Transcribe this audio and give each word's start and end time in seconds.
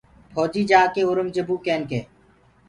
ڦوجيٚ 0.35 0.67
جآڪي 0.69 1.01
اورنٚگجيبو 1.05 1.55
ڪين 1.65 1.81
ڪي 1.89 1.99